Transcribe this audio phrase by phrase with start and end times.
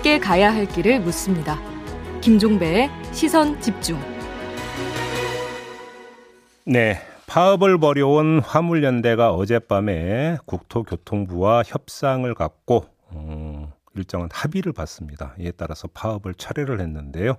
[0.00, 1.58] 함께 가야 할 길을 묻습니다.
[2.22, 3.98] 김종배의 시선 집중.
[6.64, 6.98] 네.
[7.26, 15.34] 파업을 벌여온 화물연대가 어젯밤에 국토교통부와 협상을 갖고 음, 일정한 합의를 받습니다.
[15.38, 17.34] 이에 따라서 파업을 철회를 했는데요.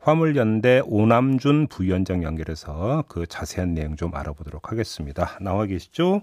[0.00, 5.38] 화물연대 오남준 부위원장 연결해서 그 자세한 내용 좀 알아보도록 하겠습니다.
[5.40, 6.22] 나와 계시죠?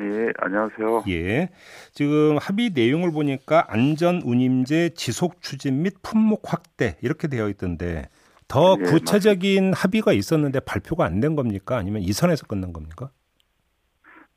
[0.00, 1.04] 예, 안녕하세요.
[1.08, 1.50] 예.
[1.92, 8.08] 지금 합의 내용을 보니까 안전 운임제 지속 추진 및 품목 확대 이렇게 되어 있던데
[8.48, 9.80] 더 예, 구체적인 맞습니다.
[9.82, 11.76] 합의가 있었는데 발표가 안 된 겁니까?
[11.76, 13.10] 아니면 이 선에서 끝난 겁니까?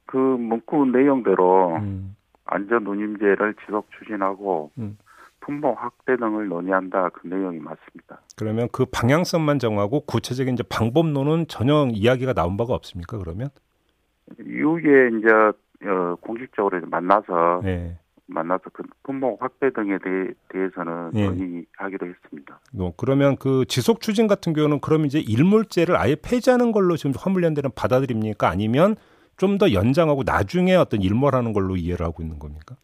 [0.06, 2.16] 그 문구 내용대로 음.
[2.46, 4.98] 안전 운임제를 지속 추진하고 음.
[5.42, 8.22] 품목 확대 등을 논의한다 그 내용이 맞습니다.
[8.38, 13.18] 그러면 그 방향성만 정하고 구체적인 이제 방법론은 전혀 이야기가 나온 바가 없습니까?
[13.18, 13.50] 그러면
[14.46, 15.30] 이후에 이제
[15.90, 17.98] 어, 공식적으로 만나서 네.
[18.30, 21.26] 만나서 그 품목 확대 등에 대해, 대해서는 예.
[21.28, 22.60] 논의하기로 했습니다.
[22.74, 27.72] 뭐 그러면 그 지속 추진 같은 경우는 그럼 이제 일몰제를 아예 폐지하는 걸로 지금 화물연대는
[27.76, 28.50] 받아들입니까?
[28.50, 28.96] 아니면
[29.38, 32.76] 좀 더 연장하고 나중에 어떤 일몰하는 걸로 이해를 하고 있는 겁니까?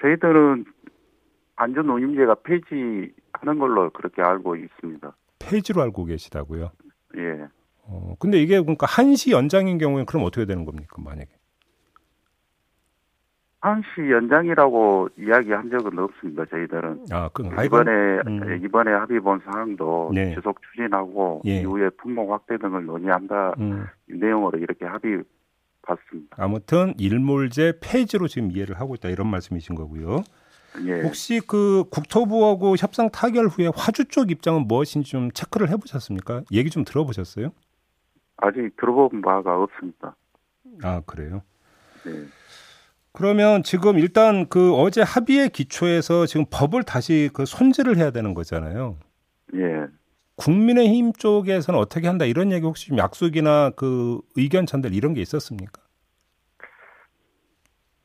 [0.00, 0.64] 저희들은
[1.56, 5.14] 안전 운임제가 폐지하는 걸로 그렇게 알고 있습니다.
[5.38, 6.70] 폐지로 알고 계시다고요?
[7.18, 7.46] 예.
[7.86, 10.96] 어, 근데 이게 그러니까 한시 연장인 경우에 그럼 어떻게 되는 겁니까?
[10.98, 11.28] 만약에
[13.64, 16.44] 한시 연장이라고 이야기한 적은 없습니다.
[16.50, 17.90] 저희들은 아, 그 이번에
[18.26, 18.60] 음.
[18.62, 20.34] 이번에 합의 본 사항도 네.
[20.34, 21.60] 지속 추진하고 예.
[21.60, 25.22] 이후에 품목 확대 등을 논의한다 음, 이 내용으로 이렇게 합의
[25.80, 26.36] 봤습니다.
[26.38, 30.24] 아무튼 일몰제 폐지로 지금 이해를 하고 있다 이런 말씀이신 거고요.
[30.84, 31.00] 예.
[31.00, 36.42] 혹시 그 국토부하고 협상 타결 후에 화주 쪽 입장은 무엇인지 좀 체크를 해보셨습니까?
[36.52, 37.50] 얘기 좀 들어보셨어요?
[38.36, 40.16] 아직 들어본 바가 없습니다.
[40.82, 41.42] 아 그래요.
[42.04, 42.26] 네.
[43.12, 48.96] 그러면 지금 일단 그 어제 합의의 기초에서 지금 법을 다시 그 손질을 해야 되는 거잖아요.
[49.54, 49.86] 예.
[50.36, 55.80] 국민의힘 쪽에서는 어떻게 한다 이런 얘기 혹시 좀 약속이나 그 의견 전달 이런 게 있었습니까?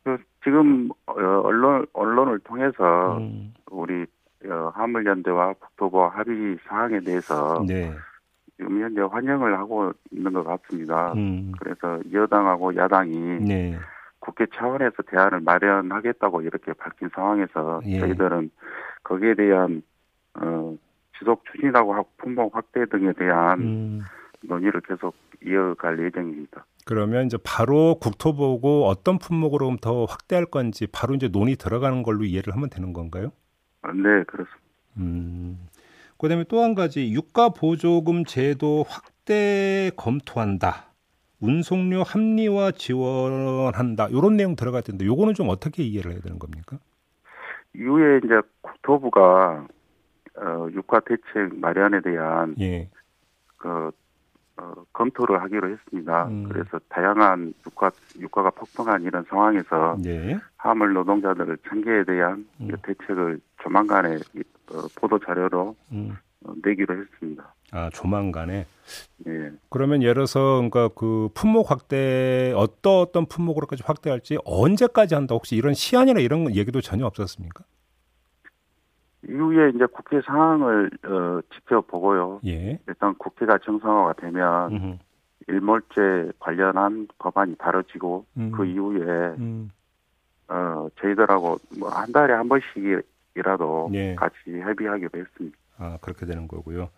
[0.03, 4.05] 그 지금 어, 언론 언론을 통해서 음, 우리
[4.45, 7.91] 어, 화물연대와 국토부 합의 사항에 대해서 네.
[8.59, 11.13] 지금 현재 환영을 하고 있는 것 같습니다.
[11.13, 13.15] 음, 그래서 여당하고 야당이
[13.47, 13.77] 네.
[14.19, 17.99] 국회 차원에서 대안을 마련하겠다고 이렇게 밝힌 상황에서 예.
[18.01, 18.51] 저희들은
[19.03, 19.81] 거기에 대한
[20.41, 20.75] 어,
[21.17, 24.01] 지속 추진하고 확- 품목 확대 등에 대한 음,
[24.41, 25.15] 논의를 계속
[25.45, 26.65] 이어갈 예정입니다.
[26.85, 32.53] 그러면 이제 바로 국토부고 어떤 품목으로 더 확대할 건지 바로 이제 논의 들어가는 걸로 이해를
[32.53, 33.31] 하면 되는 건가요?
[33.83, 34.57] 네, 그렇습니다.
[34.97, 35.57] 음.
[36.19, 40.89] 그다음에 또 한 가지 유가 보조금 제도 확대 검토한다.
[41.41, 44.09] 운송료 합리화 지원한다.
[44.09, 46.77] 이런 내용 들어갈 텐데 요거는 좀 어떻게 이해를 해야 되는 겁니까?
[47.73, 49.65] 이후에 이제 국토부가
[50.35, 52.89] 어, 유가 대책 마련에 대한 예.
[53.55, 53.91] 그
[54.57, 56.27] 어, 검토를 하기로 했습니다.
[56.27, 56.49] 음.
[56.49, 60.37] 그래서 다양한 유가 유가가 폭등한 이런 상황에서 네.
[60.57, 62.71] 화물 노동자들 생계에 대한 음.
[62.83, 64.17] 대책을 조만간에
[64.95, 66.15] 보도 자료로 음.
[66.45, 67.53] 어, 내기로 했습니다.
[67.71, 68.65] 아, 조만간에.
[69.27, 69.51] 예.
[69.69, 75.35] 그러면 예를 들어서 그러니까 그 품목 확대 어떤 어떤 품목으로까지 확대할지 언제까지 한다.
[75.35, 77.63] 혹시 이런 시한이나 이런 얘기도 전혀 없었습니까?
[79.27, 82.39] 이후에 이제 국회 상황을 어, 지켜보고요.
[82.47, 82.79] 예.
[82.87, 84.97] 일단 국회가 정상화가 되면 음흠.
[85.47, 88.51] 일몰제 관련한 법안이 다뤄지고 음.
[88.51, 89.05] 그 이후에
[89.39, 89.69] 음.
[90.47, 92.67] 어, 저희들하고 뭐 한 달에 한 번씩
[93.39, 94.15] 이라도 예.
[94.15, 95.57] 같이 협의하기로 했습니다.
[95.77, 96.89] 아, 그렇게 되는 거고요.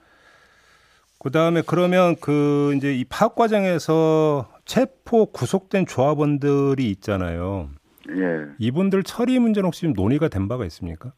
[1.20, 7.70] 그 다음에 그러면 그 이제 이 파업 과정에서 체포 구속된 조합원들이 있잖아요.
[8.10, 8.48] 예.
[8.58, 11.14] 이분들 처리 문제는 혹시 좀 논의가 된 바가 있습니까?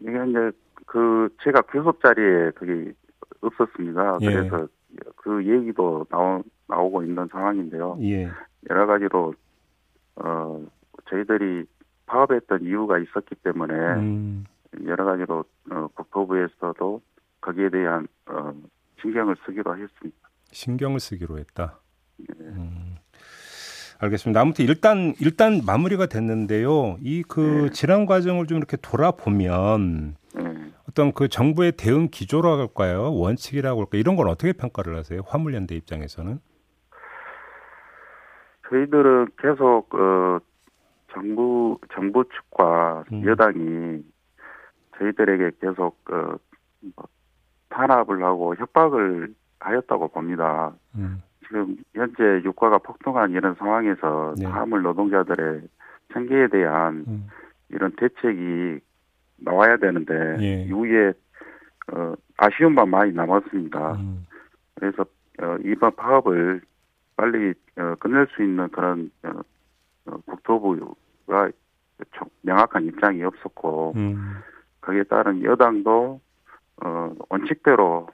[0.00, 0.50] 이게 이제
[0.86, 2.92] 그 제가 교섭 자리에 그게
[3.40, 4.18] 없었습니다.
[4.22, 4.26] 예.
[4.26, 4.68] 그래서
[5.16, 7.98] 그 얘기도 나오, 나오고 있는 상황인데요.
[8.02, 8.28] 예.
[8.68, 9.34] 여러 가지로
[10.16, 10.64] 어
[11.08, 11.64] 저희들이
[12.06, 14.44] 파업했던 이유가 있었기 때문에 음,
[14.84, 17.00] 여러 가지로 어, 국토부에서도
[17.40, 18.52] 거기에 대한 어,
[19.00, 20.16] 신경을 쓰기로 했습니다.
[20.50, 21.78] 신경을 쓰기로 했다.
[22.20, 22.44] 예.
[22.44, 22.96] 음,
[24.00, 24.40] 알겠습니다.
[24.40, 26.96] 아무튼 일단 일단 마무리가 됐는데요.
[27.00, 27.70] 이그 네.
[27.70, 30.54] 지난 과정을 좀 이렇게 돌아보면 예.
[30.88, 33.14] 어떤 그 정부의 대응 기조라고 할까요?
[33.14, 34.00] 원칙이라고 할까요?
[34.00, 35.22] 이런 건 어떻게 평가를 하세요?
[35.26, 36.38] 화물연대 입장에서는?
[38.68, 40.38] 저희들은 계속 어,
[41.14, 43.24] 정부 정부 측과 음.
[43.24, 44.04] 여당이
[44.98, 46.36] 저희들에게 계속 어,
[46.96, 47.06] 뭐,
[47.70, 50.72] 탄압을 하고 협박을 하였다고 봅니다.
[50.96, 54.46] 음, 지금 현재 유가가 폭등한 이런 상황에서 네.
[54.46, 55.62] 화물 노동자들의
[56.12, 57.26] 생계에 대한 음.
[57.70, 58.80] 이런 대책이
[59.38, 60.64] 나와야 되는데 예.
[60.64, 61.12] 이후에
[61.92, 63.92] 어, 아쉬운 바 많이 남았습니다.
[63.94, 64.26] 음.
[64.74, 65.04] 그래서
[65.42, 66.60] 어, 이번 파업을
[67.16, 69.30] 빨리 어, 끝낼 수 있는 그런 어,
[70.06, 70.94] 어, 국토부가 정-
[72.42, 74.36] 명확한 입장이 없었고 음.
[74.80, 76.20] 거기에 따른 여당도
[76.84, 78.08] 어, 원칙대로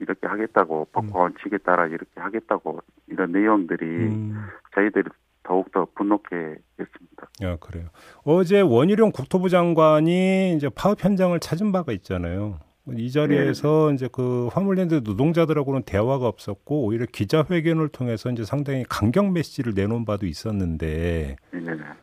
[0.00, 4.46] 이렇게 하겠다고 법과 원칙에 따라 이렇게 하겠다고 이런 내용들이 음.
[4.74, 5.08] 저희들이
[5.44, 6.34] 더욱더 분노케
[6.80, 7.28] 했습니다.
[7.42, 7.86] 야, 그래요.
[8.24, 12.58] 어제 원희룡 국토부 장관이 이제 파업 현장을 찾은 바가 있잖아요.
[12.92, 19.72] 이 자리에서 이제 그 화물랜드 노동자들하고는 대화가 없었고 오히려 기자회견을 통해서 이제 상당히 강경 메시지를
[19.74, 21.60] 내놓은 바도 있었는데 네.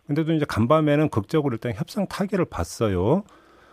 [0.07, 3.23] 근데도 이제 간밤에는 극적으로 일단 협상 타결을 봤어요.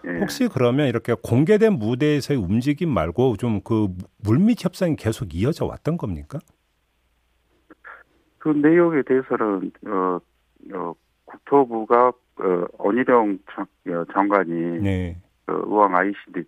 [0.06, 0.18] 예.
[0.20, 3.88] 혹시 그러면 이렇게 공개된 무대에서의 움직임 말고 좀 그
[4.22, 6.38] 물밑 협상이 계속 이어져 왔던 겁니까?
[8.38, 10.20] 그 내용에 대해서는 어,
[10.74, 10.94] 어,
[11.24, 15.16] 국토부가 어, 원희룡 장, 어, 장관이 네.
[15.46, 16.44] 그 의왕 ICD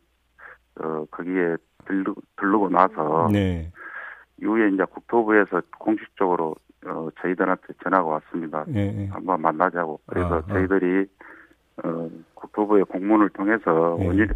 [0.79, 1.57] 어, 거기에
[1.87, 3.73] 들르, 들르고 나서 네.
[4.41, 6.55] 이후에 이제 국토부에서 공식적으로
[6.87, 8.65] 어, 저희들한테 전화가 왔습니다.
[8.67, 8.93] 네.
[8.93, 9.09] 네.
[9.09, 10.01] 한번 만나자고.
[10.07, 10.43] 그래서 아하.
[10.49, 11.07] 저희들이
[11.85, 14.07] 어, 국토부의 공문을 통해서 네.
[14.07, 14.35] 원희룡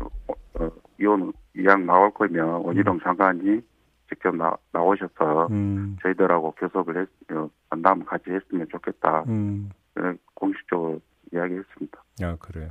[0.55, 0.71] 어,
[1.01, 3.63] 이혼 이양 나올 거면 원희룡 장관이
[4.09, 5.97] 직접 나, 나오셔서 음.
[6.03, 9.25] 저희들하고 교섭을 했, 어, 만남 같이 했으면 좋겠다.
[9.29, 9.71] 음.
[9.97, 11.01] 어, 공식적으로
[11.33, 12.03] 이야기했습니다.
[12.23, 12.71] 아, 그래요.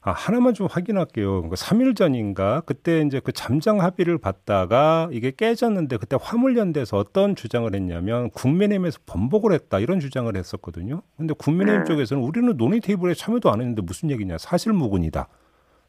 [0.00, 1.48] 아, 하나만 좀 확인할게요.
[1.48, 7.72] 그 3일 전인가 그때 이제 그 잠정 합의를 받다가 이게 깨졌는데 그때 화물연대에서 어떤 주장을
[7.72, 11.02] 했냐면 국민의힘에서 번복을 했다 이런 주장을 했었거든요.
[11.16, 11.84] 근데 국민의힘 네.
[11.84, 15.28] 쪽에서는 우리는 논의 테이블에 참여도 안 했는데 무슨 얘기냐 사실무근이다.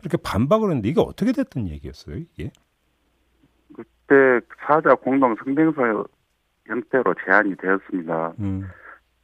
[0.02, 2.52] 이렇게 반박을 했는데 이게 어떻게 됐던 얘기였어요, 이게?
[3.74, 6.06] 그때 사자 공동 성명서
[6.66, 8.34] 형태로 제안이 되었습니다.
[8.40, 8.68] 음.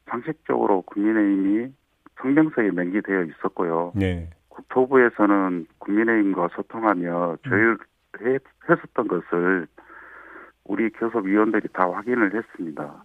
[0.10, 1.74] 상식적으로 국민의힘이
[2.22, 3.94] 성명서에 명기되어 있었고요.
[3.96, 4.30] 네.
[4.60, 9.68] 국토부에서는 국민의힘과 소통하며 조율했었던 것을
[10.66, 13.04] 우리 교섭위원들이 다 확인을 했습니다.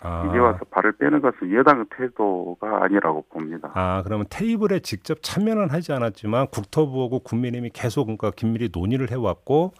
[0.00, 0.26] 아.
[0.28, 3.72] 이제 와서 발을 빼는 것은 여당의 태도가 아니라고 봅니다.
[3.74, 9.72] 아, 그러면 테이블에 직접 참여는 하지 않았지만 국토부하고 국민의힘이 계속 그러니까 긴밀히 논의를 해왔고,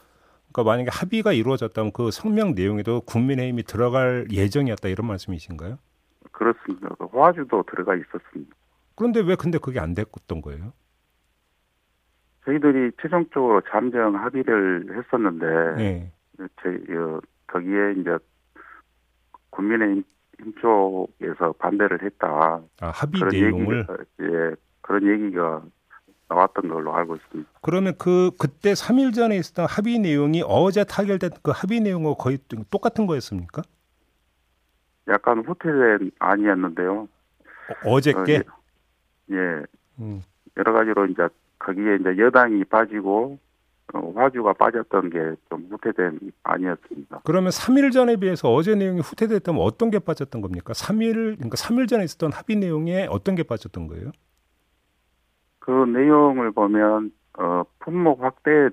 [0.52, 5.78] 그러니까 만약에 합의가 이루어졌다면 그 성명 내용에도 국민의힘이 들어갈 예정이었다 이런 말씀이신가요?
[6.32, 6.88] 그렇습니다.
[6.98, 8.56] 그 화주도 들어가 있었습니다.
[8.96, 10.72] 그런데 왜 근데 그게 안 됐던 거예요?
[12.48, 16.12] 저희들이 최종적으로 잠정 합의를 했었는데 네.
[16.62, 18.16] 저희 어, 거기에 이제
[19.50, 20.04] 국민의힘
[20.60, 22.62] 쪽에서 반대를 했다.
[22.80, 25.62] 아, 합의 그런 내용을 얘기가, 예, 그런 얘기가
[26.28, 27.50] 나왔던 걸로 알고 있습니다.
[27.60, 32.38] 그러면 그 그때 3일 전에 있었던 합의 내용이 어제 타결된 그 합의 내용과 거의
[32.70, 33.62] 똑같은 거였습니까?
[35.08, 37.08] 약간 후퇴된 아니었는데요.
[37.84, 38.42] 어, 저께 어,
[39.32, 39.62] 예, 예,
[40.00, 40.22] 음.
[40.56, 41.28] 여러 가지로 이제
[41.58, 43.38] 거기에 이제 여당이 빠지고
[43.94, 45.18] 어, 화주가 빠졌던 게
[45.48, 47.20] 좀 후퇴된 아니었습니다.
[47.24, 50.72] 그러면 3일 전에 비해서 어제 내용이 후퇴됐다면 어떤 게 빠졌던 겁니까?
[50.72, 54.12] 3일 그러니까 3일 전에 있었던 합의 내용에 어떤 게 빠졌던 거예요?
[55.58, 58.68] 그 내용을 보면 어, 품목 확대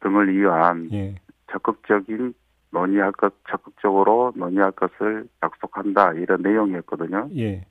[0.00, 1.14] 등을 위한 예.
[1.52, 2.34] 적극적인
[2.70, 7.28] 논의할 것, 적극적으로 논의할 것을 약속한다 이런 내용이었거든요.
[7.36, 7.66] 예.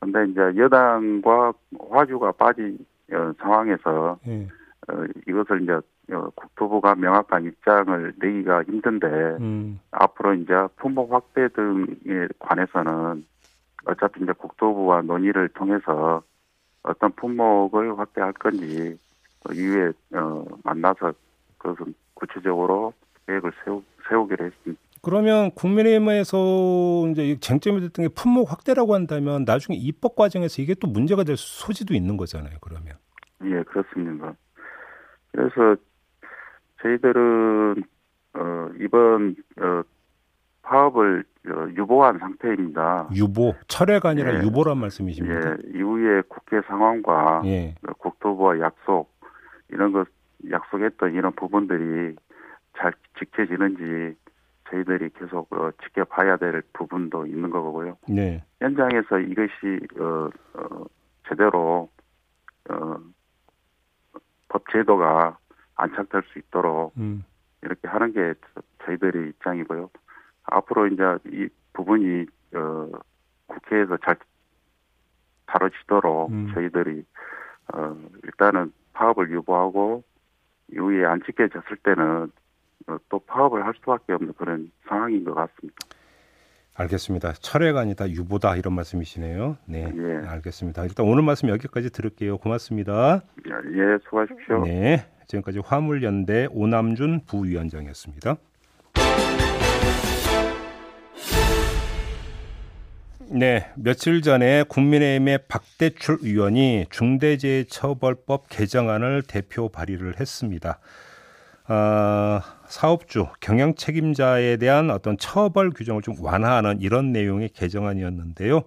[0.00, 1.52] 근데 이제 여당과
[1.90, 2.91] 화주가 빠진 어,
[3.38, 4.48] 상황에서 예.
[4.88, 5.72] 어, 이것을 이제
[6.12, 9.06] 어, 국토부가 명확한 입장을 내기가 힘든데
[9.40, 9.80] 음.
[9.90, 13.24] 앞으로 이제 품목 확대 등에 관해서는
[13.84, 16.22] 어차피 이제 국토부와 논의를 통해서
[16.82, 18.98] 어떤 품목을 확대할 건지
[19.44, 21.12] 그 이후에 어, 만나서
[21.58, 22.92] 그것은 구체적으로
[23.26, 24.82] 계획을 세우, 세우기로 했습니다.
[25.00, 30.86] 그러면 국민의힘에서 이제 이 쟁점이 됐던 게 품목 확대라고 한다면 나중에 입법 과정에서 이게 또
[30.86, 32.56] 문제가 될 소지도 있는 거잖아요.
[32.60, 32.94] 그러면.
[33.44, 34.34] 예, 그렇습니다.
[35.32, 35.76] 그래서
[36.82, 37.82] 저희들은
[38.34, 39.82] 어, 이번 어,
[40.62, 43.08] 파업을 어, 유보한 상태입니다.
[43.14, 44.42] 유보, 철회가 아니라 예.
[44.42, 45.50] 유보란 말씀이십니까?
[45.50, 47.74] 예, 이후에 국회 상황과 예.
[47.86, 49.10] 어, 국토부와 약속
[49.68, 50.08] 이런 것
[50.50, 52.16] 약속했던 이런 부분들이
[52.76, 54.16] 잘 지켜지는지
[54.70, 57.96] 저희들이 계속 어, 지켜봐야 될 부분도 있는 거고요.
[58.08, 58.42] 네.
[58.60, 60.84] 현장에서 이것이 어, 어,
[61.28, 61.90] 제대로
[62.70, 63.00] 어, 법
[64.72, 65.38] 제도가
[65.76, 67.24] 안착될 수 있도록 음.
[67.62, 69.90] 이렇게 하는 게 저- 저희들의 입장이고요.
[70.44, 72.88] 앞으로 이제 이 부분이 어,
[73.46, 74.16] 국회에서 잘
[75.46, 76.50] 다뤄지도록 음.
[76.54, 77.04] 저희들이
[77.74, 80.02] 어, 일단은 파업을 유보하고
[80.72, 82.30] 이후에 안 지켜졌을 때는
[82.88, 85.76] 어, 또 파업을 할 수밖에 없는 그런 상황인 것 같습니다.
[86.74, 87.34] 알겠습니다.
[87.34, 89.58] 철회가 아니다 유보다 이런 말씀이시네요.
[89.66, 90.26] 네, 예.
[90.26, 90.84] 알겠습니다.
[90.84, 92.38] 일단 오늘 말씀 여기까지 들을게요.
[92.38, 93.22] 고맙습니다.
[93.46, 94.64] 예, 수고하십시오.
[94.64, 98.36] 네, 지금까지 화물연대 오남준 부위원장이었습니다.
[103.30, 110.78] 네, 며칠 전에 국민의힘의 박대출 의원이 중대재해처벌법 개정안을 대표 발의를 했습니다.
[111.68, 118.62] 어, 사업주, 경영 책임자에 대한 어떤 처벌 규정을 좀 완화하는 이런 내용의 개정안이었는데요.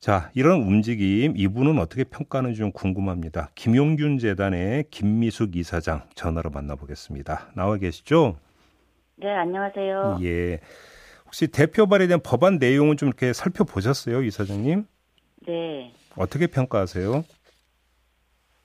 [0.00, 3.48] 자, 이런 움직임 이분은 어떻게 평가하는지 좀 궁금합니다.
[3.54, 7.52] 김용균 재단의 김미숙 이사장 전화로 만나보겠습니다.
[7.54, 8.36] 나와 계시죠?
[9.16, 10.18] 네, 안녕하세요.
[10.22, 10.60] 예.
[11.24, 14.84] 혹시 대표 발의된 법안 내용은 좀 이렇게 살펴보셨어요, 이사장님?
[15.46, 15.94] 네.
[16.16, 17.24] 어떻게 평가하세요?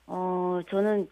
[0.08, 1.08] 어, 저는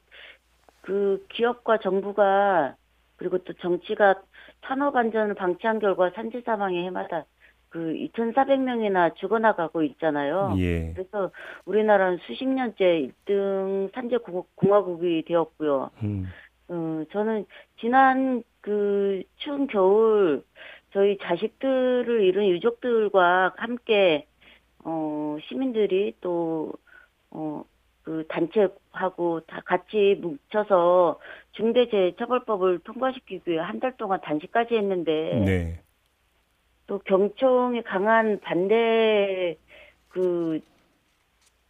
[0.88, 2.74] 그 기업과 정부가
[3.16, 4.14] 그리고 또 정치가
[4.62, 7.26] 산업 안전을 방치한 결과 산재 사망의 해마다
[7.68, 10.54] 그 2,400명이나 죽어나가고 있잖아요.
[10.56, 10.94] 예.
[10.94, 11.30] 그래서
[11.66, 14.16] 우리나라는 수십 년째 1등 산재
[14.54, 15.90] 공화국이 되었고요.
[16.02, 16.26] 음.
[16.68, 17.44] 어, 저는
[17.80, 20.42] 지난 그 추운 겨울
[20.94, 24.26] 저희 자식들을 잃은 유족들과 함께
[24.84, 26.72] 어 시민들이 또
[27.30, 27.64] 어
[28.08, 31.20] 그 단체하고 다 같이 뭉쳐서
[31.52, 35.80] 중대재해처벌법을 통과시키기 위해 한 달 동안 단식까지 했는데 네.
[36.86, 39.58] 또 경총의 강한 반대
[40.08, 40.58] 그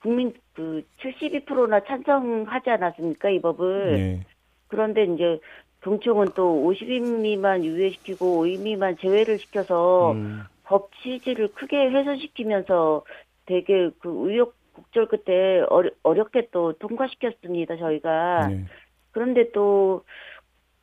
[0.00, 4.20] 국민 그 72%나 찬성하지 않았습니까 이 법을 네.
[4.68, 5.40] 그런데 이제
[5.80, 10.44] 경총은 또 50인 미만 유예시키고 5인 미만 제외를 시켜서 음.
[10.62, 13.02] 법 취지를 크게 훼손시키면서
[13.44, 18.64] 되게 그 의욕 국절 끝에 어려, 어렵게 또 통과시켰습니다 저희가 네.
[19.10, 20.04] 그런데 또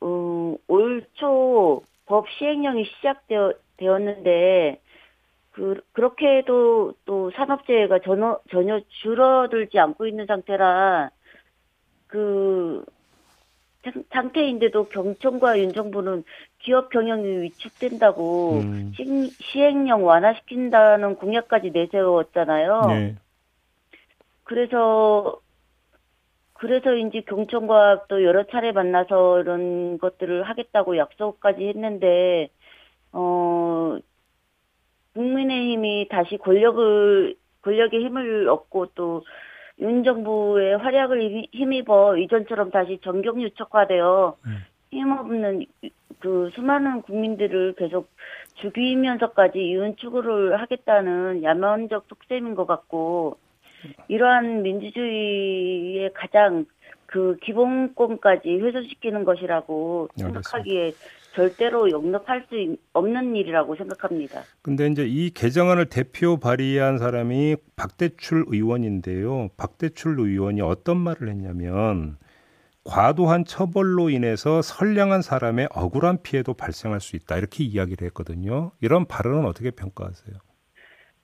[0.02, 4.80] 음, 올초 법 시행령이 시작되어 되었는데
[5.52, 11.10] 그 그렇게 해도 또 산업재해가 전혀 전혀 줄어들지 않고 있는 상태라
[12.06, 12.84] 그
[14.10, 16.24] 상태인데도 경청과 윤 정부는
[16.58, 18.92] 기업 경영이 위축된다고 음.
[18.96, 22.86] 시, 행령 완화시킨다는 공약까지 내세웠잖아요.
[22.88, 23.14] 네.
[24.46, 25.40] 그래서
[26.54, 32.48] 그래서 이제 경청과 또 여러 차례 만나서 이런 것들을 하겠다고 약속까지 했는데
[33.12, 33.98] 어
[35.14, 39.22] 국민의힘이 다시 권력을 권력의 힘을 얻고 또
[39.78, 44.52] 윤 정부의 활약을 힘입어 이전처럼 다시 정경유착화되어 네.
[44.90, 45.66] 힘없는
[46.20, 48.08] 그 수많은 국민들을 계속
[48.54, 53.36] 죽이면서까지 이윤 추구를 하겠다는 야만적 속셈인 것 같고
[54.08, 56.66] 이러한 민주주의의 가장
[57.06, 60.92] 그 기본권까지 훼손시키는 것이라고 생각하기에
[61.34, 64.42] 절대로 용납할 수 없는 일이라고 생각합니다.
[64.62, 69.48] 근데 이제 이 개정안을 대표 발의한 사람이 박대출 의원인데요.
[69.56, 72.16] 박대출 의원이 어떤 말을 했냐면
[72.84, 77.36] 과도한 처벌로 인해서 선량한 사람의 억울한 피해도 발생할 수 있다.
[77.36, 78.72] 이렇게 이야기를 했거든요.
[78.80, 80.36] 이런 발언은 어떻게 평가하세요?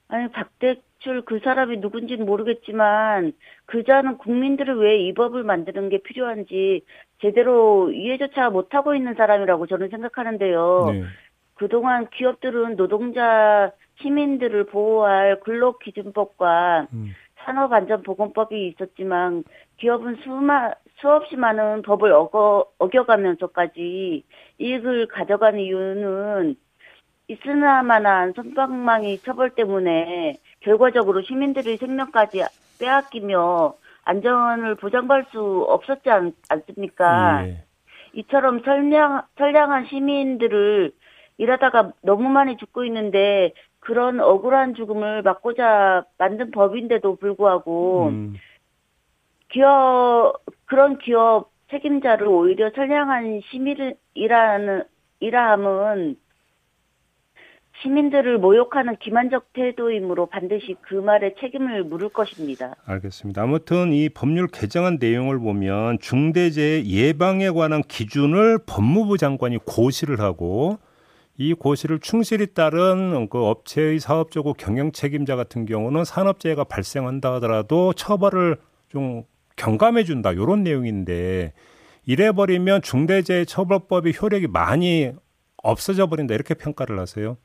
[0.08, 3.32] 아니 박대 출 그 사람이 누군지는 모르겠지만
[3.66, 6.84] 그자는 국민들을 왜 이 법을 만드는 게 필요한지
[7.20, 10.90] 제대로 이해조차 못하고 있는 사람이라고 저는 생각하는데요.
[10.92, 11.04] 네.
[11.54, 17.12] 그동안 기업들은 노동자 시민들을 보호할 근로기준법과 음.
[17.44, 19.44] 산업안전보건법이 있었지만
[19.78, 24.24] 기업은 수마, 수없이 많은 법을 어거, 어겨가면서까지
[24.58, 26.56] 이익을 가져가는 이유는
[27.28, 32.44] 있으나마나 선박망이 처벌 때문에 결과적으로 시민들의 생명까지
[32.80, 36.32] 빼앗기며 안전을 보장받을 수 없었지 않,
[36.74, 37.64] 습니까 네.
[38.14, 40.92] 이처럼 선량, 선량한 시민들을
[41.38, 48.34] 일하다가 너무 많이 죽고 있는데 그런 억울한 죽음을 막고자 만든 법인데도 불구하고 음.
[49.48, 54.84] 기업 그런 기업 책임자를 오히려 선량한 시민이라는
[55.20, 56.16] 이라함은
[57.82, 62.76] 시민들을 모욕하는 기만적 태도이므로 반드시 그 말에 책임을 물을 것입니다.
[62.84, 63.42] 알겠습니다.
[63.42, 70.78] 아무튼 이 법률 개정안 내용을 보면 중대재해 예방에 관한 기준을 법무부 장관이 고시를 하고
[71.38, 78.58] 이 고시를 충실히 따른 그 업체의 사업적고 경영 책임자 같은 경우는 산업재해가 발생한다 하더라도 처벌을
[78.88, 79.24] 좀
[79.56, 81.52] 경감해 준다 이런 내용인데
[82.04, 85.12] 이래 버리면 중대재해처벌법의 효력이 많이
[85.56, 87.36] 없어져 버린다 이렇게 평가를 하세요.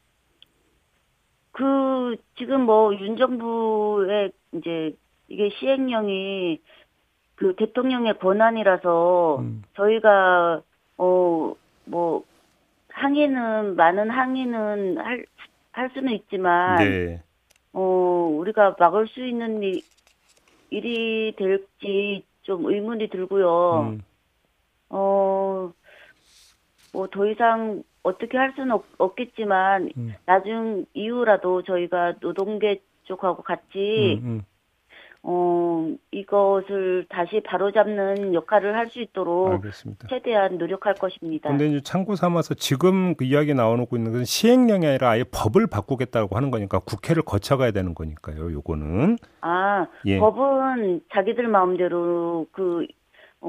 [1.58, 4.96] 그 지금 뭐 윤 정부의 이제
[5.28, 6.62] 이게 시행령이
[7.36, 9.64] 그 대통령의 권한이라서 음.
[9.76, 10.62] 저희가
[10.98, 11.54] 어
[11.90, 12.24] 뭐
[12.90, 15.26] 항의는 많은 항의는 할
[15.72, 17.22] 할 수는 있지만 네.
[17.72, 19.82] 어 우리가 막을 수 있는 일,
[20.72, 23.82] 일이 될지 좀 의문이 들고요.
[23.92, 24.02] 음.
[24.90, 25.72] 어뭐
[27.12, 30.13] 더 이상 어떻게 할 수는 없, 겠지만 음.
[30.25, 34.42] 나중 이후라도 저희가 노동계 쪽하고 같이 음, 음.
[35.24, 40.08] 어, 이것을 다시 바로잡는 역할을 할 수 있도록 알겠습니다.
[40.08, 41.50] 최대한 노력할 것입니다.
[41.50, 46.34] 그런데 이제 참고 삼아서 지금 그 이야기 나오고 있는 것은 시행령이 아니라 아예 법을 바꾸겠다고
[46.38, 48.54] 하는 거니까 국회를 거쳐가야 되는 거니까요.
[48.54, 50.18] 요거는 아 예.
[50.20, 52.86] 법은 자기들 마음대로 그 어,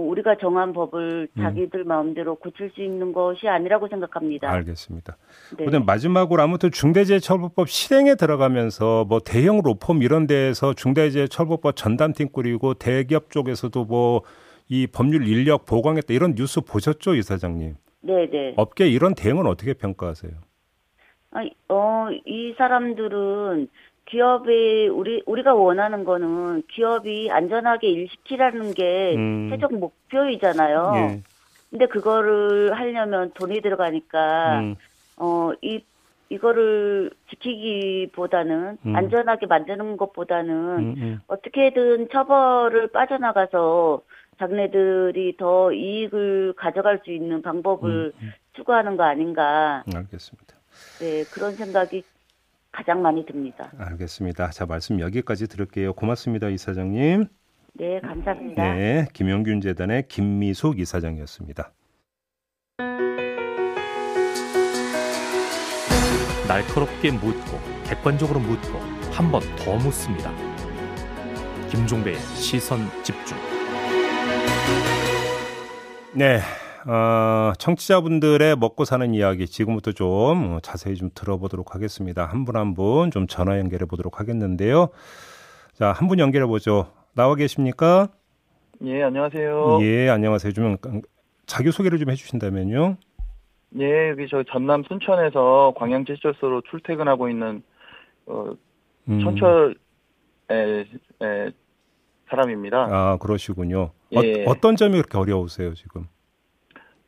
[0.00, 1.42] 우리가 정한 법을 음.
[1.42, 1.88] 자기들 음.
[1.88, 4.50] 마음대로 고칠 수 있는 것이 아니라고 생각합니다.
[4.50, 5.16] 알겠습니다.
[5.58, 5.78] 네.
[5.78, 13.84] 마지막으로 아무튼 중대재해처벌법 실행에 들어가면서 뭐 대형 로펌 이런 데에서 중대재해처벌법 전담팀 꾸리고 대기업 쪽에서도
[13.84, 14.22] 뭐
[14.68, 17.74] 이 법률 인력 보강했다 이런 뉴스 보셨죠, 이사장님?
[18.02, 18.54] 네, 네.
[18.56, 20.32] 업계 이런 대응은 어떻게 평가하세요?
[21.30, 23.68] 아, 어, 이 사람들은
[24.08, 29.48] 기업이 우리 우리가 원하는 거는 기업이 안전하게 일시키라는 게 음.
[29.50, 30.92] 최종 목표이잖아요.
[30.96, 31.22] 예.
[31.70, 34.76] 근데 그거를 하려면 돈이 들어가니까 음.
[35.16, 35.84] 어이
[36.30, 38.96] 이거를 지키기보다는 음.
[38.96, 41.20] 안전하게 만드는 것보다는 음, 음.
[41.26, 44.02] 어떻게든 처벌을 빠져나가서
[44.38, 49.82] 자기네들이 더 이익을 가져갈 수 있는 방법을 음, 추구하는 거 아닌가.
[49.92, 50.54] 알겠습니다.
[51.00, 52.04] 네, 그런 생각이
[52.78, 53.72] 가장 많이 듭니다.
[53.76, 54.50] 알겠습니다.
[54.50, 55.94] 자, 말씀 여기까지 들을게요.
[55.94, 57.24] 고맙습니다, 이사장님.
[57.74, 58.74] 네, 감사합니다.
[58.74, 61.72] 네, 김영균 재단의 김미숙 이사장이었습니다.
[66.46, 68.78] 날카롭게 묻고 객관적으로 묻고
[69.12, 70.30] 한 번 더 묻습니다.
[71.70, 73.36] 김종배의 시선 집중.
[76.14, 76.38] 네,
[76.90, 82.24] 어, 청취자분들의 먹고 사는 이야기 지금부터 좀 어, 자세히 좀 들어보도록 하겠습니다.
[82.24, 84.88] 한 분 한 분 좀 전화 연결해 보도록 하겠는데요.
[85.74, 86.90] 자, 한 분 연결해 보죠.
[87.14, 88.08] 나와 계십니까?
[88.84, 89.80] 예, 안녕하세요.
[89.82, 90.52] 예, 안녕하세요.
[90.54, 90.76] 좀
[91.44, 92.96] 자기 소개를 좀 해주신다면요.
[93.80, 97.62] 예, 여기 저 전남 순천에서 광양제철소로 출퇴근하고 있는
[98.26, 98.52] 어,
[99.10, 99.20] 음.
[99.20, 99.74] 천철
[100.50, 100.80] 에,
[101.22, 101.50] 에,
[102.30, 102.88] 사람입니다.
[102.90, 103.90] 아, 그러시군요.
[104.12, 104.44] 예.
[104.46, 106.06] 어, 어떤 점이 그렇게 어려우세요, 지금?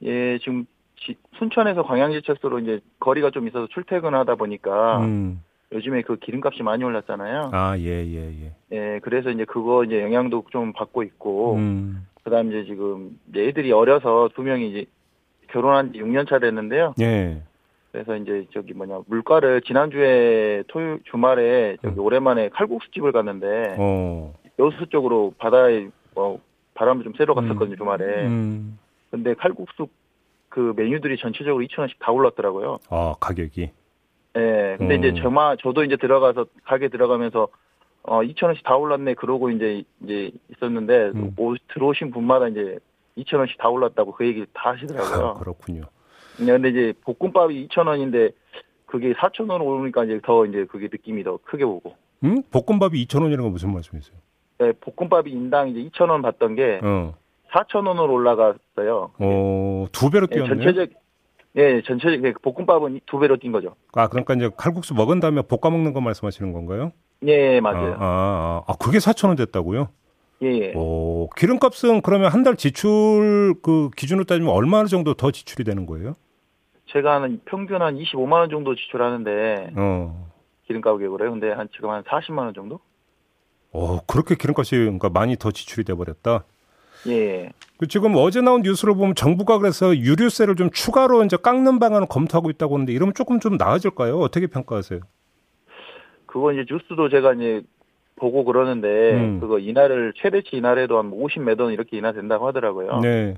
[0.02, 5.42] 예, 지금 지, 순천에서 광양지철소로 이제 거리가 좀 있어서 출퇴근하다 보니까 음.
[5.72, 7.50] 요즘에 그 기름값이 많이 올랐잖아요.
[7.52, 8.52] 아, 예, 예, 예.
[8.72, 12.06] 예, 그래서 이제 그거 이제 영향도 좀 받고 있고, 음.
[12.24, 14.84] 그 다음 이제 지금 애들이 어려서 두 명이 이제
[15.48, 16.94] 결혼한 지 6년 차 됐는데요.
[17.00, 17.42] 예.
[17.92, 22.04] 그래서 이제 저기 뭐냐, 물가를 지난주에 토요일 주말에 저기 음.
[22.04, 24.34] 오랜만에 칼국수집을 갔는데, 어.
[24.58, 26.40] 여수 쪽으로 바다에 뭐
[26.74, 27.76] 바람을 좀 쐬러 갔었거든요, 음.
[27.76, 28.26] 주말에.
[28.26, 28.78] 음.
[29.10, 29.88] 근데 칼국수
[30.48, 32.78] 그 메뉴들이 전체적으로 2,000원씩 다 올랐더라고요.
[32.88, 33.70] 아, 가격이?
[34.34, 34.76] 네.
[34.78, 34.98] 근데 음.
[34.98, 37.48] 이제 저마, 저도 이제 들어가서, 가게 들어가면서,
[38.02, 39.14] 어, 2,000원씩 다 올랐네.
[39.14, 41.34] 그러고 이제, 이제 있었는데, 음.
[41.36, 42.78] 오, 들어오신 분마다 이제
[43.18, 45.26] 2,000원씩 다 올랐다고 그 얘기를 다 하시더라고요.
[45.26, 45.82] 아, 그렇군요.
[46.38, 48.32] 네, 근데 이제 볶음밥이 2,000원인데,
[48.86, 51.94] 그게 4,000원 오르니까 이제 더 이제 그게 느낌이 더 크게 오고.
[52.24, 52.42] 음?
[52.50, 54.18] 볶음밥이 2,000원이라는 건 무슨 말씀이세요?
[54.58, 57.14] 네, 볶음밥이 인당 이제 2,000원 받던 게, 어.
[57.52, 59.10] 4천 원으로 올라갔어요.
[59.18, 60.62] 어, 두 배로 예, 뛰었네요.
[60.62, 60.90] 전체적
[61.56, 63.74] 예, 전체적 그 볶음밥은 두 배로 뛴 거죠.
[63.94, 66.92] 아, 그러니까 이제 칼국수 먹은 다음에 볶아 먹는 거 말씀하시는 건가요?
[67.26, 67.94] 예, 맞아요.
[67.98, 69.88] 아, 아, 아 그게 4천 원 됐다고요?
[70.42, 70.72] 예, 예.
[70.74, 76.14] 오, 기름값은 그러면 한 달 지출 그 기준으로 따지면 얼마 정도 더 지출이 되는 거예요?
[76.86, 80.30] 제가 한 평균 한 25만 원 정도 지출하는데 어.
[80.66, 81.30] 기름값 계고요.
[81.30, 82.80] 근데 한 지금 한 40만 원 정도?
[83.72, 86.44] 어, 그렇게 기름값이 그러니까 많이 더 지출이 돼 버렸다.
[87.08, 87.50] 예.
[87.78, 92.50] 그 지금 어제 나온 뉴스로 보면 정부가 그래서 유류세를 좀 추가로 이제 깎는 방안을 검토하고
[92.50, 94.18] 있다고 하는데 이러면 조금 좀 나아질까요?
[94.18, 95.00] 어떻게 평가하세요?
[96.26, 97.62] 그거 이제 뉴스도 제가 이제
[98.16, 99.40] 보고 그러는데 음.
[99.40, 103.00] 그거 인하를 최대치 인하래도 한 50몇 원 이렇게 인하된다고 하더라고요.
[103.00, 103.36] 네.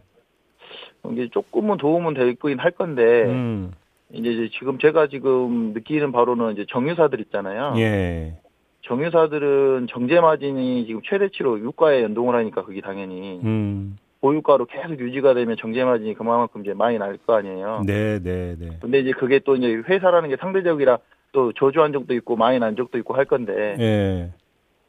[1.10, 3.72] 이게 조금은 도움은 되긴 할 건데 음.
[4.12, 7.74] 이제 지금 제가 지금 느끼는 바로는 이제 정유사들 있잖아요.
[7.78, 8.38] 예.
[8.82, 13.96] 정유사들은 정제 마진이 지금 최대치로 유가에 연동을 하니까 그게 당연히 음.
[14.20, 17.82] 보유가로 계속 유지가 되면 정제 마진이 그만큼 이제 많이 날 거 아니에요.
[17.86, 18.78] 네, 네, 네.
[18.80, 20.98] 근데 이제 그게 또 이제 회사라는 게 상대적이라
[21.32, 23.76] 또 저주한 적도 있고 많이 난 적도 있고 할 건데.
[23.78, 24.32] 네.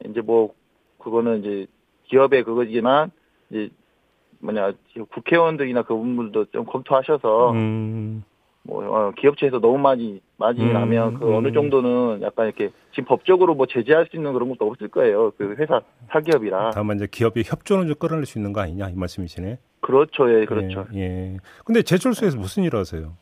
[0.08, 0.52] 이제 뭐
[0.98, 1.66] 그거는 이제
[2.04, 3.10] 기업의 그거지만
[3.50, 3.70] 이제
[4.40, 4.72] 뭐냐
[5.10, 8.22] 국회의원들이나 그분들도 좀 검토하셔서 음.
[8.62, 11.34] 뭐 어, 기업체에서 너무 많이 많이 음, 나면 그 음.
[11.36, 15.32] 어느 정도는 약간 이렇게 지금 법적으로 뭐 제재할 수 있는 그런 것도 없을 거예요.
[15.38, 16.70] 그 회사 사기업이라.
[16.70, 19.58] 다만 이제 기업이 협조는 좀 끌어낼 수 있는 거 아니냐 이 말씀이시네.
[19.80, 20.86] 그렇죠, 예, 그렇죠.
[20.94, 21.00] 예.
[21.00, 21.36] 예.
[21.64, 23.16] 근데 제철소에서 무슨 일을 하세요?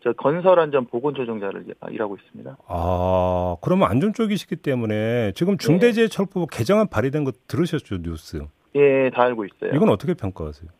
[0.00, 2.56] 저 건설 안전 보건 조정자를 일하고 있습니다.
[2.66, 6.58] 아, 그러면 안전 쪽이시기 때문에 지금 중대재해처벌법 네.
[6.58, 8.44] 개정안 발의된 거 들으셨죠, 뉴스?
[8.74, 9.74] 예, 다 알고 있어요.
[9.74, 10.70] 이건 어떻게 평가하세요?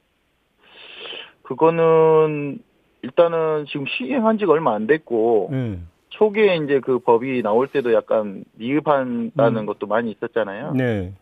[1.42, 2.58] 그거는
[3.02, 5.78] 일단은 지금 시행한 지가 얼마 안 됐고 네.
[6.11, 9.66] 초기에 이제 그 법이 나올 때도 약간 미흡한다는 음.
[9.66, 10.72] 것도 많이 있었잖아요.
[10.74, 11.12] 네.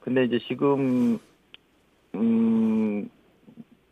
[0.00, 1.18] 근데 이제 지금
[2.14, 3.08] 음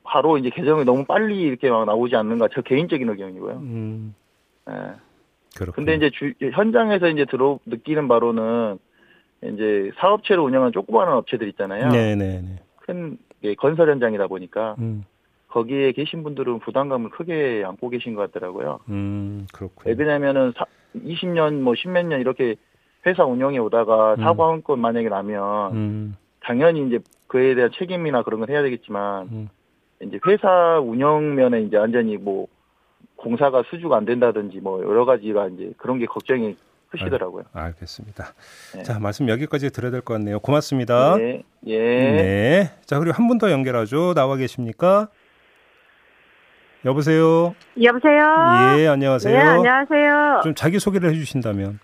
[0.03, 3.57] 바로 이제 개정이 너무 빨리 이렇게 막 나오지 않는가 저 개인적인 의견이고요.
[3.57, 4.15] 음.
[4.67, 4.75] 네.
[5.57, 5.73] 그렇군요.
[5.75, 8.79] 근데 이제 주, 현장에서 이제 들어 느끼는 바로는
[9.43, 11.89] 이제 사업체를 운영하는 조그마한 업체들 있잖아요.
[11.89, 12.17] 네네네.
[12.17, 12.63] 네, 네.
[12.77, 13.19] 큰
[13.59, 15.05] 건설 현장이다 보니까 음.
[15.51, 18.81] 거기에 계신 분들은 부담감을 크게 안고 계신 것 같더라고요.
[18.89, 19.95] 음, 그렇군요.
[19.99, 20.53] 왜냐면은
[20.97, 22.57] 20년 뭐 10몇 년 이렇게
[23.07, 24.23] 회사 운영에 오다가 음.
[24.23, 26.17] 사고 한 건 만약에 나면 음.
[26.41, 29.49] 당연히 이제 그에 대한 책임이나 그런 건 해야 되겠지만 음.
[30.03, 32.47] 이제 회사 운영 면에 이제 완전히 뭐
[33.17, 36.57] 공사가 수주가 안 된다든지 뭐 여러 가지가 이제 그런 게 걱정이
[36.91, 37.45] 크시더라고요.
[37.53, 38.35] 알, 알겠습니다.
[38.75, 38.83] 네.
[38.83, 40.41] 자, 말씀 여기까지 들어야 될 것 같네요.
[40.41, 41.17] 고맙습니다.
[41.19, 41.43] 네.
[41.67, 41.79] 예.
[41.79, 42.71] 네.
[42.85, 44.15] 자, 그리고 한 분 더 연결하죠.
[44.15, 45.09] 나와 계십니까?
[46.85, 47.55] 여보세요.
[47.83, 48.23] 여보세요.
[48.79, 49.37] 예, 안녕하세요.
[49.37, 50.41] 네, 안녕하세요.
[50.43, 51.79] 좀 자기 소개를 해주신다면.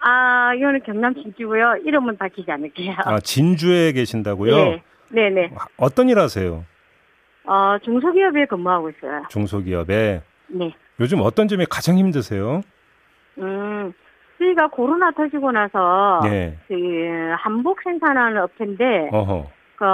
[0.00, 1.76] 아, 이거는 경남 진주고요.
[1.84, 2.94] 이름은 밝히지 않을게요.
[2.98, 4.54] 아, 진주에 계신다고요?
[4.56, 5.50] 네, 네, 네.
[5.76, 6.64] 어떤 일 하세요?
[7.44, 9.22] 어, 중소기업에 근무하고 있어요.
[9.30, 10.22] 중소기업에.
[10.48, 10.74] 네.
[11.00, 12.62] 요즘 어떤 점이 가장 힘드세요?
[13.38, 13.92] 음,
[14.38, 16.56] 저희가 코로나 터지고 나서 네.
[16.66, 16.74] 그
[17.38, 19.10] 한복 생산하는 업체인데.
[19.12, 19.46] 어허.
[19.78, 19.84] 그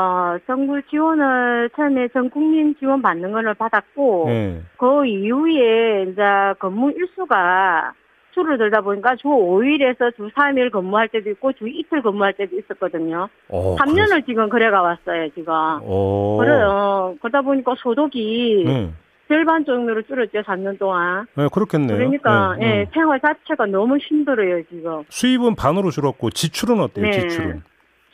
[0.46, 4.62] 정부 지원을 처음에 전 국민 지원 받는 거를 받았고 네.
[4.78, 6.22] 그 이후에 이제
[6.58, 7.92] 근무 일수가
[8.32, 13.28] 줄어들다 보니까 주 5일에서 주 3일 근무할 때도 있고 주 이틀 근무할 때도 있었거든요.
[13.48, 14.20] 오, 어, 3년을 그래서...
[14.26, 15.52] 지금 그래가 왔어요, 지금.
[15.82, 16.38] 오.
[16.38, 17.14] 그래요.
[17.20, 18.90] 그러다 보니까 소득이 네.
[19.28, 21.26] 절반 정도로 줄었죠, 3년 동안.
[21.34, 21.96] 네, 그렇겠네요.
[21.96, 25.04] 그러니까, 네, 예, 생활 자체가 너무 힘들어요, 지금.
[25.08, 27.12] 수입은 반으로 줄었고, 지출은 어때요, 네.
[27.12, 27.62] 지출은?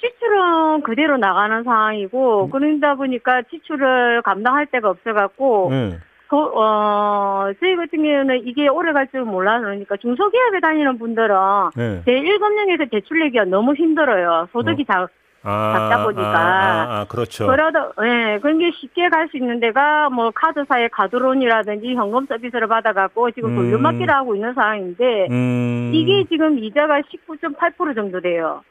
[0.00, 2.50] 지출은 그대로 나가는 상황이고 음.
[2.50, 5.98] 그러다 보니까 지출을 감당할 데가 없어갖고 네.
[6.28, 11.34] 그, 어, 저희 같은 경우는 이게 오래 갈 줄 몰라 그러니까 중소기업에 다니는 분들은
[11.76, 12.02] 네.
[12.06, 14.46] 제1금융에서 대출 내기가 너무 힘들어요.
[14.52, 14.92] 소득이 어.
[14.92, 15.08] 작,
[15.42, 16.22] 아, 작다 보니까.
[16.22, 17.46] 아, 아, 아, 그렇죠.
[17.48, 22.68] 그러다, 예, 네, 그런 게 쉽게 갈 수 있는 데가 뭐 카드사의 카드론이라든지 현금 서비스를
[22.68, 24.14] 받아갖고 지금 돌려막기를 음.
[24.14, 25.90] 하고 있는 상황인데 음.
[25.94, 28.62] 이게 지금 이자가 19.8% 정도 돼요.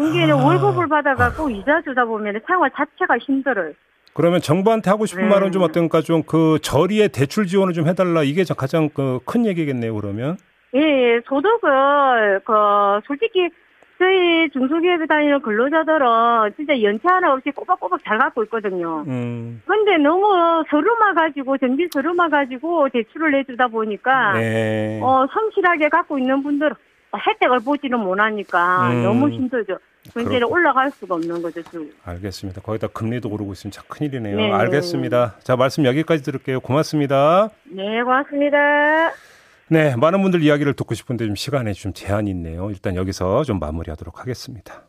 [0.00, 0.44] 중개는 아.
[0.44, 3.72] 월급을 받아갖고 이자 주다 보면 생활 자체가 힘들어요.
[4.14, 5.28] 그러면 정부한테 하고 싶은 네.
[5.28, 9.94] 말은 좀 어떤가 좀 그 저리에 대출 지원을 좀 해달라 이게 가장 그 큰 얘기겠네요
[9.94, 10.36] 그러면.
[10.74, 12.52] 예, 예, 소득을 그
[13.06, 13.48] 솔직히
[13.98, 16.06] 저희 중소기업에 다니는 근로자들은
[16.56, 19.04] 진짜 연체 하나 없이 꼬박꼬박 잘 갖고 있거든요.
[19.06, 19.60] 음.
[19.66, 25.00] 근데 너무 서름화 가지고 정비 서름화 가지고 대출을 내주다 보니까 네.
[25.02, 26.72] 어 성실하게 갖고 있는 분들
[27.18, 29.02] 혜택을 보지는 못하니까 음.
[29.02, 29.78] 너무 힘들죠.
[30.14, 31.90] 경제를 올라갈 수가 없는 거죠, 지금.
[32.04, 32.62] 알겠습니다.
[32.62, 34.36] 거기다 금리도 오르고 있으면 참 큰일이네요.
[34.36, 34.50] 네.
[34.50, 35.36] 알겠습니다.
[35.42, 36.60] 자, 말씀 여기까지 들을게요.
[36.60, 37.50] 고맙습니다.
[37.64, 38.56] 네, 고맙습니다.
[39.68, 42.70] 네, 많은 분들 이야기를 듣고 싶은데 좀 시간에 좀 제한이 있네요.
[42.70, 44.82] 일단 여기서 좀 마무리하도록 하겠습니다.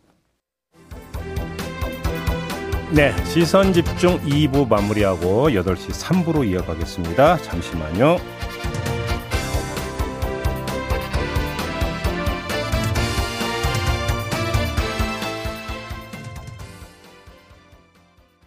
[2.93, 7.37] 네, 시선 집중 2부 마무리하고 8시 3부로 이어가겠습니다.
[7.37, 8.17] 잠시만요.